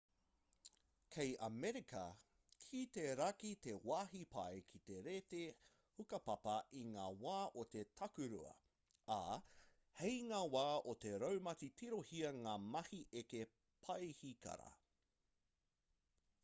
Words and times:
kei 1.15 1.33
amerika 1.47 1.99
ki 2.61 2.79
te 2.95 3.03
raki 3.19 3.49
te 3.65 3.73
wāhi 3.89 4.21
pai 4.35 4.63
ki 4.71 4.79
te 4.87 4.95
reti 5.07 5.41
hukapapa 5.97 6.55
i 6.81 6.83
ngā 6.95 7.05
wā 7.25 7.35
o 7.63 7.65
te 7.75 7.85
takurua 8.01 8.55
ā 9.19 9.21
hei 10.01 10.17
ngā 10.31 10.41
wā 10.55 10.65
o 10.93 10.97
te 11.05 11.13
raumati 11.25 11.71
tirohia 11.83 12.33
ngā 12.39 12.55
mahi 12.69 13.03
eke 13.23 13.45
paihikara 13.87 14.73